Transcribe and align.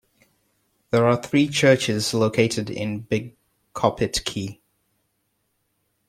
There 0.89 1.05
are 1.07 1.15
three 1.21 1.47
churches 1.47 2.11
located 2.11 2.75
on 2.75 3.01
Big 3.01 3.35
Coppitt 3.75 4.23
Key. 4.25 4.59